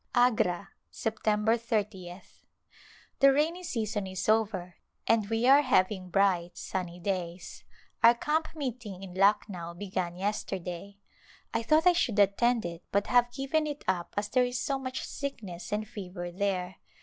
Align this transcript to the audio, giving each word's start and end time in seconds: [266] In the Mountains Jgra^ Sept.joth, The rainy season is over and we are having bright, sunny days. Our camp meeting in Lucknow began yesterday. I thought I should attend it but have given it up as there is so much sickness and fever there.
[266] 0.15 0.15
In 0.15 0.15
the 0.15 1.37
Mountains 1.37 1.69
Jgra^ 1.69 1.85
Sept.joth, 1.85 2.43
The 3.19 3.31
rainy 3.33 3.63
season 3.63 4.07
is 4.07 4.27
over 4.27 4.77
and 5.05 5.29
we 5.29 5.47
are 5.47 5.61
having 5.61 6.09
bright, 6.09 6.57
sunny 6.57 6.99
days. 6.99 7.63
Our 8.01 8.15
camp 8.15 8.47
meeting 8.55 9.03
in 9.03 9.13
Lucknow 9.13 9.75
began 9.75 10.15
yesterday. 10.15 10.97
I 11.53 11.61
thought 11.61 11.85
I 11.85 11.93
should 11.93 12.17
attend 12.17 12.65
it 12.65 12.81
but 12.91 13.05
have 13.13 13.31
given 13.31 13.67
it 13.67 13.83
up 13.87 14.15
as 14.17 14.29
there 14.29 14.43
is 14.43 14.59
so 14.59 14.79
much 14.79 15.05
sickness 15.05 15.71
and 15.71 15.87
fever 15.87 16.31
there. 16.31 16.77